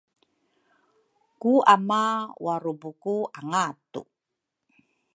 ku 1.41 1.51
ama 1.73 2.01
warubu 2.43 2.89
ku 3.01 3.15
angatu. 3.37 4.01